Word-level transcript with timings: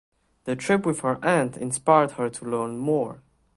The 0.45 0.55
trip 0.55 0.83
with 0.83 1.01
her 1.01 1.23
Aunt 1.23 1.55
inspired 1.57 2.13
her 2.13 2.27
to 2.27 2.45
learn 2.45 2.79
more. 2.79 3.21